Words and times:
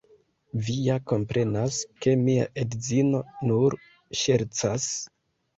Vi 0.67 0.77
ja 0.85 0.93
komprenas, 1.11 1.77
ke 2.05 2.15
mia 2.23 2.47
edzino 2.63 3.21
nur 3.51 3.77
ŝercas? 4.23 4.91